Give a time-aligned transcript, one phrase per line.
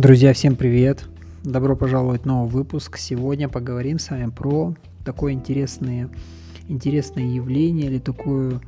[0.00, 1.04] Друзья, всем привет!
[1.44, 2.96] Добро пожаловать в новый выпуск.
[2.96, 4.74] Сегодня поговорим с вами про
[5.04, 6.08] такое интересное,
[6.68, 8.62] интересное явление или такую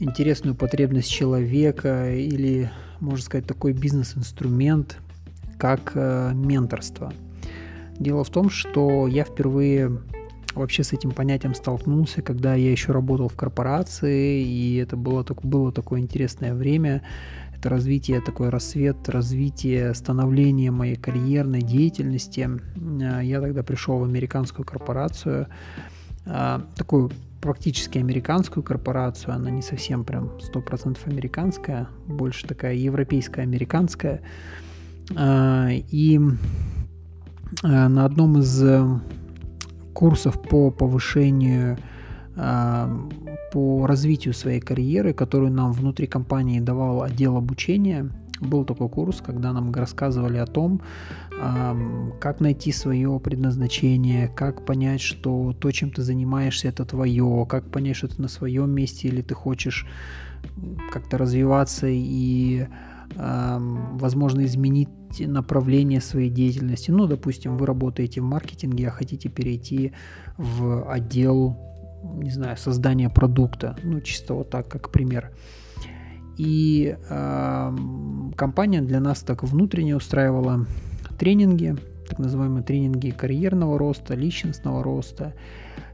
[0.00, 2.70] интересную потребность человека или,
[3.00, 4.98] можно сказать, такой бизнес-инструмент,
[5.56, 7.10] как э, менторство.
[7.98, 9.98] Дело в том, что я впервые
[10.54, 15.72] вообще с этим понятием столкнулся, когда я еще работал в корпорации, и это было, было
[15.72, 17.02] такое интересное время,
[17.60, 22.48] это развитие, такой рассвет, развитие, становление моей карьерной деятельности.
[23.02, 25.46] А, я тогда пришел в американскую корпорацию,
[26.24, 27.10] а, такую
[27.42, 34.22] практически американскую корпорацию, она не совсем прям 100% американская, больше такая европейская, американская.
[35.14, 36.18] А, и
[37.62, 38.62] на одном из
[40.00, 41.76] курсов по повышению
[43.52, 48.08] по развитию своей карьеры, которую нам внутри компании давал отдел обучения.
[48.40, 50.80] Был такой курс, когда нам рассказывали о том,
[52.18, 57.96] как найти свое предназначение, как понять, что то, чем ты занимаешься, это твое, как понять,
[57.96, 59.86] что ты на своем месте или ты хочешь
[60.90, 62.66] как-то развиваться и,
[63.16, 66.90] возможно, изменить направление своей деятельности.
[66.90, 69.92] Ну, допустим, вы работаете в маркетинге, а хотите перейти
[70.38, 71.56] в отдел
[72.02, 75.30] не знаю, создания продукта, ну, чисто вот так, как пример.
[76.36, 77.76] И э,
[78.36, 80.66] компания для нас так внутренне устраивала
[81.18, 81.76] тренинги,
[82.08, 85.34] так называемые тренинги карьерного роста, личностного роста.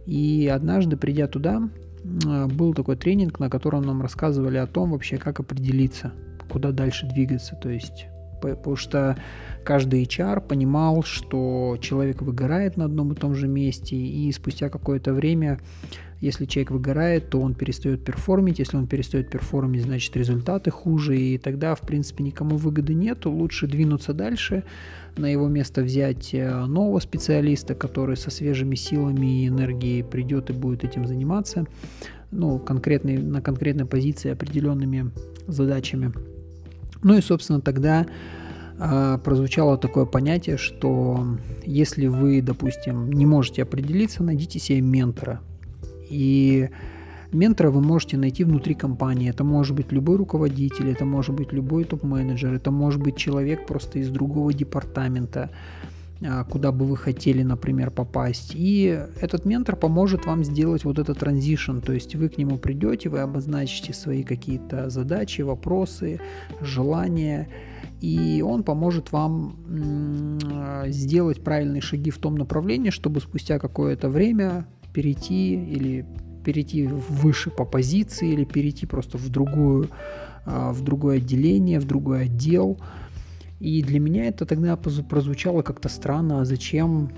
[0.07, 1.69] И однажды, придя туда,
[2.05, 6.13] был такой тренинг, на котором нам рассказывали о том вообще, как определиться,
[6.49, 7.57] куда дальше двигаться.
[7.57, 8.07] То есть
[8.41, 9.17] потому что
[9.65, 15.13] каждый HR понимал, что человек выгорает на одном и том же месте, и спустя какое-то
[15.13, 15.59] время,
[16.21, 21.39] если человек выгорает, то он перестает перформить, если он перестает перформить, значит результаты хуже, и
[21.39, 24.65] тогда, в принципе, никому выгоды нету, лучше двинуться дальше,
[25.17, 30.53] на его место взять э, нового специалиста, который со свежими силами и энергией придет и
[30.53, 31.67] будет этим заниматься,
[32.31, 35.11] ну, конкретной, на конкретной позиции определенными
[35.47, 36.13] задачами–
[37.07, 38.05] ну и, собственно, тогда
[38.79, 41.25] э, прозвучало такое понятие, что
[41.65, 45.41] если вы, допустим, не можете определиться, найдите себе ментора.
[46.11, 46.69] И
[47.31, 49.31] ментора вы можете найти внутри компании.
[49.31, 54.01] Это может быть любой руководитель, это может быть любой топ-менеджер, это может быть человек просто
[54.01, 55.51] из другого департамента.
[56.25, 58.53] А, куда бы вы хотели, например, попасть.
[58.55, 63.09] И этот ментор поможет вам сделать вот этот транзишн, то есть вы к нему придете,
[63.11, 66.21] вы обозначите свои какие-то задачи, вопросы,
[66.61, 67.49] желания,
[68.01, 69.57] и он поможет вам
[70.87, 76.07] сделать правильные шаги в том направлении, чтобы спустя какое-то время перейти или
[76.45, 79.91] перейти выше по позиции или перейти просто в другую
[80.47, 82.79] а, в другое отделение, в другой отдел,
[83.61, 87.11] и для меня это тогда прозвучало как-то странно, а зачем,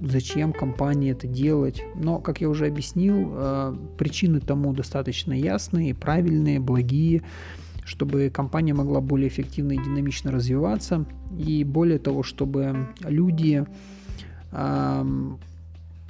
[0.00, 1.82] зачем компании это делать.
[1.94, 7.22] Но, как я уже объяснил, э, причины тому достаточно ясные, правильные, благие,
[7.84, 11.04] чтобы компания могла более эффективно и динамично развиваться.
[11.38, 13.66] И более того, чтобы люди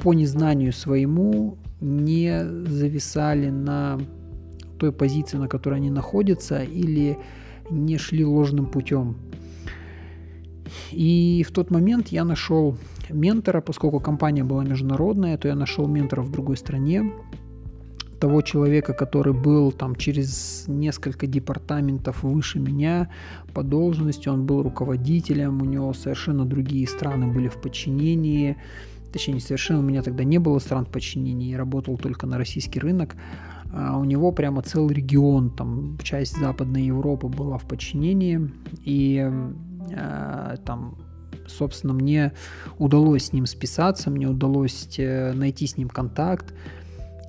[0.03, 4.01] по незнанию своему не зависали на
[4.79, 7.17] той позиции, на которой они находятся, или
[7.71, 9.17] не шли ложным путем.
[10.91, 12.77] И в тот момент я нашел
[13.11, 17.13] ментора, поскольку компания была международная, то я нашел ментора в другой стране,
[18.23, 23.09] того человека, который был там через несколько департаментов выше меня
[23.53, 28.57] по должности, он был руководителем, у него совершенно другие страны были в подчинении,
[29.13, 33.17] точнее, совершенно у меня тогда не было стран подчинения, я работал только на российский рынок,
[33.73, 38.53] а у него прямо целый регион, там часть Западной Европы была в подчинении,
[38.85, 39.29] и
[40.65, 40.97] там,
[41.47, 42.33] собственно, мне
[42.79, 46.55] удалось с ним списаться, мне удалось э, найти с ним контакт,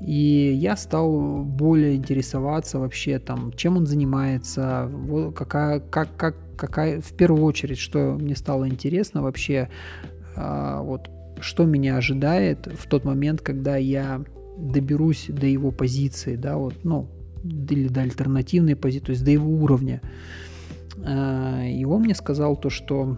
[0.02, 7.02] и я стал более интересоваться вообще там, чем он занимается, вот какая, как, как, какая,
[7.02, 9.70] в первую очередь, что мне стало интересно вообще,
[10.36, 11.10] а, вот,
[11.40, 14.24] что меня ожидает в тот момент, когда я
[14.58, 17.08] доберусь до его позиции, да, вот, ну,
[17.44, 20.02] или до альтернативной позиции, то есть до его уровня.
[20.04, 20.08] Э,
[20.98, 23.18] и он мне сказал то, что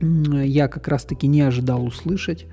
[0.00, 2.46] я как раз-таки не ожидал услышать.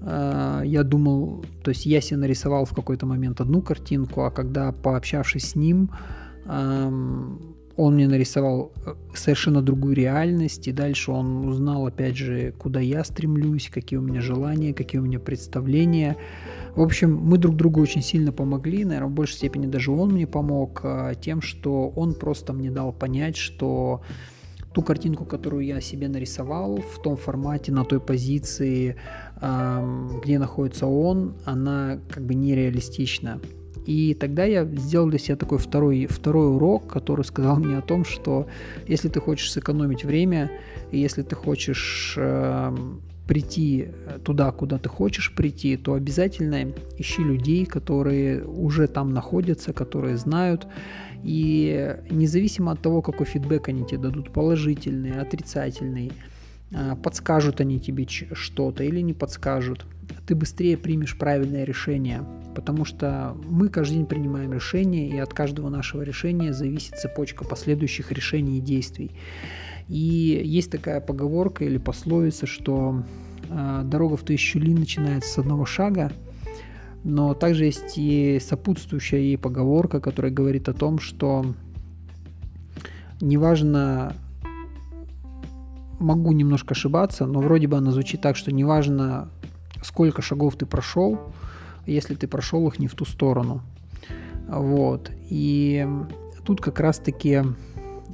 [0.00, 4.72] Э, я думал, то есть я себе нарисовал в какой-то момент одну картинку, а когда
[4.72, 5.90] пообщавшись с ним,
[6.46, 12.80] эм, он мне нарисовал э, совершенно другую реальность, и дальше он узнал, опять же, куда
[12.80, 16.16] я стремлюсь, какие у меня желания, какие у меня представления.
[16.74, 20.26] В общем, мы друг другу очень сильно помогли, наверное, в большей степени даже он мне
[20.26, 24.02] помог а, тем, что он просто мне дал понять, что
[24.72, 28.96] ту картинку, которую я себе нарисовал в том формате, на той позиции,
[29.38, 33.40] где находится он, она как бы нереалистична.
[33.86, 38.04] И тогда я сделал для себя такой второй, второй урок, который сказал мне о том,
[38.04, 38.48] что
[38.88, 40.50] если ты хочешь сэкономить время,
[40.90, 42.76] и если ты хочешь э,
[43.28, 43.88] прийти
[44.24, 50.66] туда, куда ты хочешь прийти, то обязательно ищи людей, которые уже там находятся, которые знают.
[51.22, 56.10] И независимо от того, какой фидбэк они тебе дадут, положительный, отрицательный,
[56.72, 59.86] э, подскажут они тебе что-то или не подскажут–
[60.26, 62.24] ты быстрее примешь правильное решение,
[62.54, 68.12] потому что мы каждый день принимаем решения, и от каждого нашего решения зависит цепочка последующих
[68.12, 69.12] решений и действий.
[69.88, 73.04] И есть такая поговорка или пословица, что
[73.48, 76.10] э, дорога в тысячу ли начинается с одного шага,
[77.04, 81.54] но также есть и сопутствующая ей поговорка, которая говорит о том, что
[83.20, 84.12] неважно,
[85.98, 89.30] могу немножко ошибаться, но вроде бы она звучит так, что неважно,
[89.86, 91.18] сколько шагов ты прошел,
[91.86, 93.62] если ты прошел их не в ту сторону.
[94.48, 95.10] Вот.
[95.30, 95.86] И
[96.44, 97.42] тут как раз-таки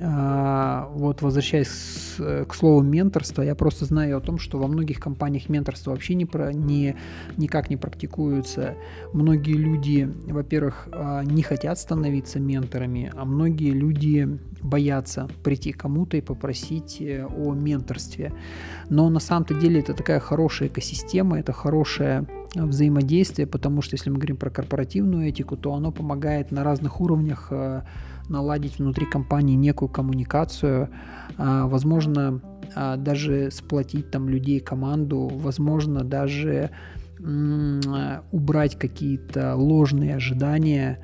[0.03, 5.91] вот возвращаясь к слову менторство, я просто знаю о том, что во многих компаниях менторство
[5.91, 6.97] вообще не, про, не,
[7.37, 8.75] никак не практикуется.
[9.13, 16.21] Многие люди, во-первых, а, не хотят становиться менторами, а многие люди боятся прийти кому-то и
[16.21, 18.33] попросить э, о менторстве.
[18.89, 24.17] Но на самом-то деле это такая хорошая экосистема, это хорошее взаимодействие, потому что если мы
[24.17, 27.83] говорим про корпоративную этику, то оно помогает на разных уровнях э,
[28.29, 30.91] наладить внутри компании некую коммуникацию,
[31.37, 32.41] а, возможно,
[32.75, 36.71] а, даже сплотить там людей, команду, возможно, даже
[38.33, 40.99] убрать какие-то ложные ожидания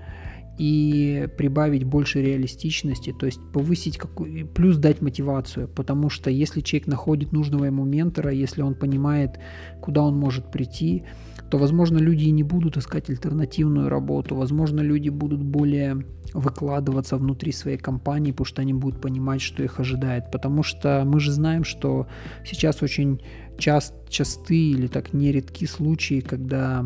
[0.59, 6.89] и прибавить больше реалистичности, то есть повысить какую, плюс дать мотивацию, потому что если человек
[6.89, 9.39] находит нужного ему ментора, если он понимает,
[9.81, 11.05] куда он может прийти,
[11.51, 16.05] то, возможно, люди и не будут искать альтернативную работу, возможно, люди будут более
[16.35, 20.31] выкладываться внутри своей компании, потому что они будут понимать, что их ожидает.
[20.31, 22.07] Потому что мы же знаем, что
[22.45, 23.21] сейчас очень
[23.57, 26.85] част, часты или так нередки случаи, когда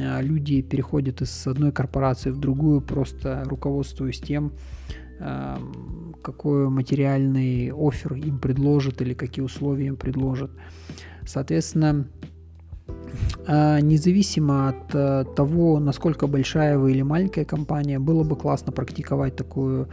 [0.00, 4.52] а, люди переходят из одной корпорации в другую, просто руководствуясь тем,
[5.20, 5.58] а,
[6.22, 10.50] какой материальный офер им предложат или какие условия им предложат.
[11.26, 12.08] Соответственно,
[13.82, 19.88] независимо от э, того, насколько большая вы или маленькая компания, было бы классно практиковать такую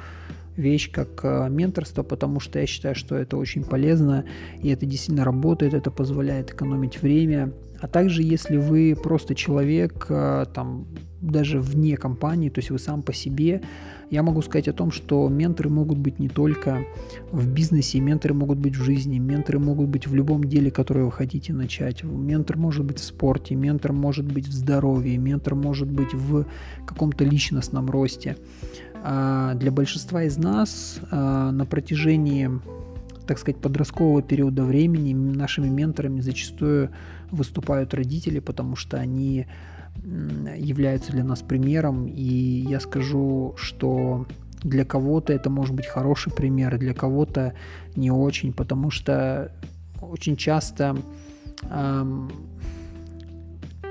[0.60, 4.26] вещь, как э, менторство, потому что я считаю, что это очень полезно,
[4.62, 7.54] и это действительно работает, это позволяет экономить время.
[7.82, 10.86] А также, если вы просто человек, э, там,
[11.22, 13.62] даже вне компании, то есть вы сам по себе,
[14.10, 16.84] я могу сказать о том, что менторы могут быть не только
[17.32, 21.12] в бизнесе, менторы могут быть в жизни, менторы могут быть в любом деле, которое вы
[21.12, 22.04] хотите начать.
[22.04, 26.46] Ментор может быть в спорте, ментор может быть в здоровье, ментор может быть в
[26.88, 28.38] каком-то личностном росте.
[29.04, 32.50] А для большинства из нас а, на протяжении
[33.26, 36.90] так сказать, подросткового периода времени нашими менторами зачастую
[37.30, 39.46] выступают родители, потому что они
[40.04, 44.26] являются для нас примером, и я скажу, что
[44.64, 47.54] для кого-то это может быть хороший пример, для кого-то
[47.96, 49.52] не очень, потому что
[50.02, 50.98] очень часто,
[51.70, 52.32] эм,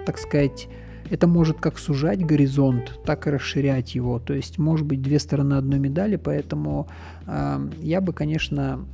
[0.04, 0.68] так сказать,
[1.10, 4.18] это может как сужать горизонт, так и расширять его.
[4.18, 6.88] То есть, может быть, две стороны одной медали, поэтому
[7.26, 8.84] э, я бы, конечно,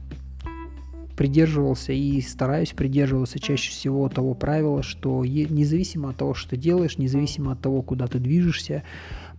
[1.16, 6.98] придерживался и стараюсь придерживаться чаще всего того правила, что независимо от того, что ты делаешь,
[6.98, 8.82] независимо от того, куда ты движешься,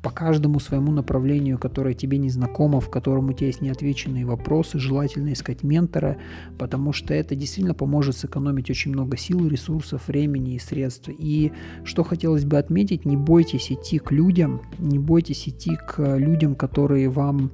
[0.06, 4.78] по каждому своему направлению, которое тебе не знакомо, в котором у тебя есть неотвеченные вопросы,
[4.78, 6.18] желательно искать ментора,
[6.60, 11.10] потому что это действительно поможет сэкономить очень много сил, ресурсов, времени и средств.
[11.10, 11.54] И
[11.84, 17.10] что хотелось бы отметить, не бойтесь идти к людям, не бойтесь идти к людям, которые
[17.10, 17.50] вам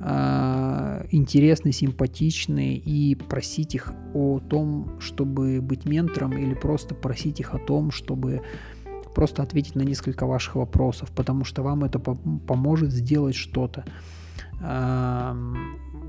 [0.00, 7.58] интересны, симпатичны и просить их о том, чтобы быть ментором или просто просить их о
[7.58, 8.42] том, чтобы
[9.14, 13.84] просто ответить на несколько ваших вопросов, потому что вам это поможет сделать что-то.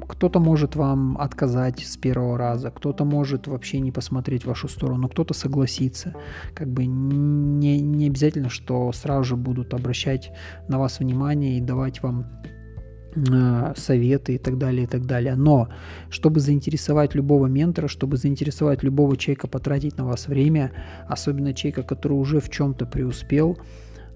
[0.10, 5.08] Кто-то может вам отказать с первого раза, кто-то может вообще не посмотреть в вашу сторону,
[5.10, 6.14] кто-то согласится.
[6.54, 10.32] Как бы не, не обязательно, что сразу же будут обращать
[10.68, 12.26] на вас внимание и давать вам
[13.76, 15.36] советы и так далее, и так далее.
[15.36, 15.70] Но,
[16.10, 20.72] чтобы заинтересовать любого ментора, чтобы заинтересовать любого человека потратить на вас время,
[21.08, 23.58] особенно человека, который уже в чем-то преуспел,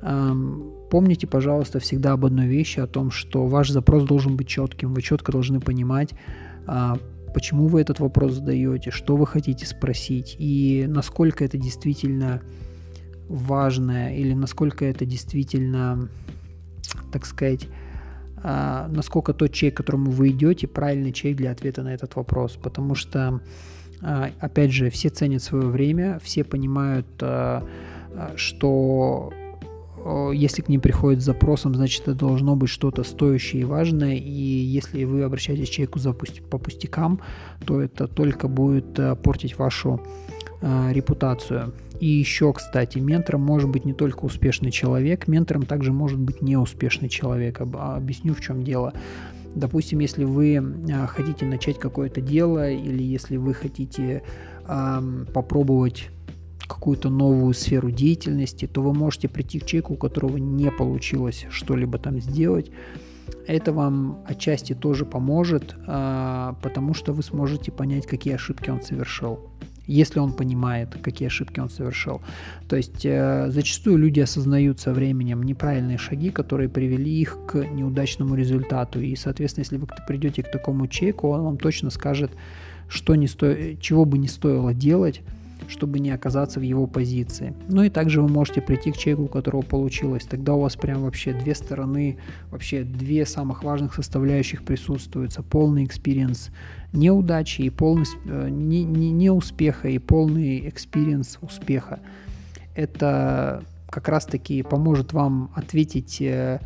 [0.01, 4.93] эм, помните, пожалуйста, всегда об одной вещи, о том, что ваш запрос должен быть четким,
[4.93, 6.13] вы четко должны понимать,
[6.67, 6.93] э,
[7.33, 12.41] почему вы этот вопрос задаете, что вы хотите спросить и насколько это действительно
[13.27, 16.10] важное или насколько это действительно,
[17.12, 17.67] так сказать,
[18.43, 22.57] а, насколько тот человек, к которому вы идете, правильный человек для ответа на этот вопрос.
[22.62, 23.41] Потому что,
[24.01, 27.63] а, опять же, все ценят свое время, все понимают, а,
[28.36, 29.31] что
[30.34, 34.31] если к ним приходит с запросом, значит, это должно быть что-то стоящее и важное, и
[34.31, 37.20] если вы обращаетесь к человеку за пусти- по пустякам,
[37.65, 40.01] то это только будет э, портить вашу
[40.62, 41.74] э, репутацию.
[42.00, 47.10] И еще, кстати, ментором может быть не только успешный человек, ментором также может быть неуспешный
[47.10, 47.62] человек.
[47.62, 48.93] Об, объясню, в чем дело.
[49.53, 54.24] Допустим, если вы э, хотите начать какое-то дело, или если вы хотите
[54.67, 55.01] э,
[55.34, 56.10] попробовать
[56.74, 61.98] какую-то новую сферу деятельности, то вы можете прийти к человеку, у которого не получилось что-либо
[61.98, 62.72] там сделать.
[63.48, 69.40] Это вам отчасти тоже поможет, а, потому что вы сможете понять, какие ошибки он совершил
[69.88, 72.22] если он понимает, какие ошибки он совершил.
[72.70, 78.36] То есть э, зачастую люди осознают со временем неправильные шаги, которые привели их к неудачному
[78.36, 79.01] результату.
[79.01, 82.32] И, соответственно, если вы придете к такому человеку, он вам точно скажет,
[82.88, 83.54] что не сто...
[83.80, 85.22] чего бы не стоило делать,
[85.68, 87.53] чтобы не оказаться в его позиции.
[87.68, 90.25] Ну и также вы можете прийти к человеку, у которого получилось.
[90.25, 92.18] Тогда у вас прям вообще две стороны,
[92.50, 95.44] вообще две самых важных составляющих присутствуются.
[95.44, 96.50] Полный experience
[96.94, 102.00] неудачи и полный э, не, не, не успеха и полный experience успеха.
[102.75, 106.60] Это как раз таки поможет вам ответить э,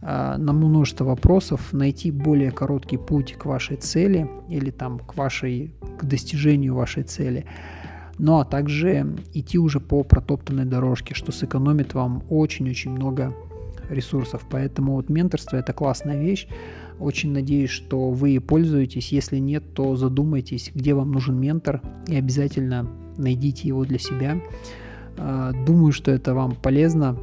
[0.00, 5.74] э, на множество вопросов, найти более короткий путь к вашей цели или там к вашей
[5.98, 7.44] к достижению вашей цели
[8.20, 13.34] ну а также идти уже по протоптанной дорожке, что сэкономит вам очень-очень много
[13.88, 14.46] ресурсов.
[14.50, 16.46] Поэтому вот менторство это классная вещь.
[16.98, 19.10] Очень надеюсь, что вы пользуетесь.
[19.10, 22.86] Если нет, то задумайтесь, где вам нужен ментор и обязательно
[23.16, 24.40] найдите его для себя.
[25.16, 27.16] А, думаю, что это вам полезно.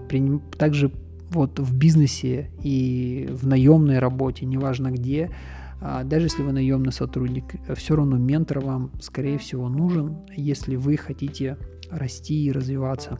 [0.58, 0.92] Также
[1.30, 5.30] вот в бизнесе и в наемной работе, неважно где,
[5.80, 11.58] даже если вы наемный сотрудник, все равно ментор вам, скорее всего, нужен, если вы хотите
[11.92, 13.20] расти и развиваться.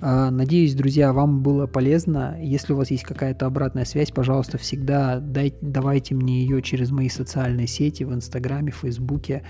[0.00, 2.36] А, надеюсь, друзья, вам было полезно.
[2.40, 7.08] Если у вас есть какая-то обратная связь, пожалуйста, всегда дай, давайте мне ее через мои
[7.08, 9.42] социальные сети в Инстаграме, Фейсбуке,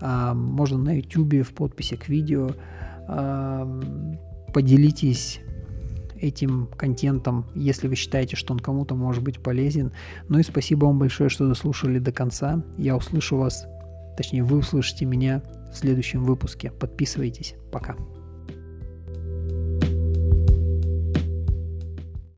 [0.00, 2.50] а, можно на Ютубе в подписи к видео.
[4.52, 5.40] Поделитесь
[6.20, 9.92] этим контентом, если вы считаете, что он кому-то может быть полезен.
[10.28, 12.62] Ну и спасибо вам большое, что дослушали до конца.
[12.76, 13.66] Я услышу вас,
[14.16, 16.70] точнее вы услышите меня в следующем выпуске.
[16.70, 17.54] Подписывайтесь.
[17.72, 17.96] Пока.